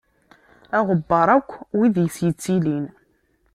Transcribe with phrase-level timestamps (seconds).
[0.77, 2.85] Iɣebbeṛ akk wid i s-yettilin.